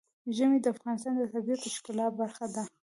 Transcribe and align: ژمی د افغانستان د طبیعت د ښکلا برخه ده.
ژمی 0.35 0.57
د 0.61 0.65
افغانستان 0.73 1.13
د 1.17 1.23
طبیعت 1.33 1.59
د 1.63 1.67
ښکلا 1.75 2.07
برخه 2.19 2.45
ده. 2.53 2.63